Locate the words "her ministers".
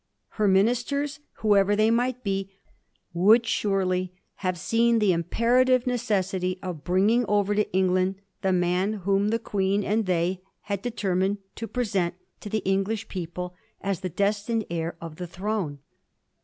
0.29-1.19